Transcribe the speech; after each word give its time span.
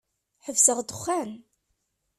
Ḥebseɣ 0.45 0.77
dexxan. 0.81 1.31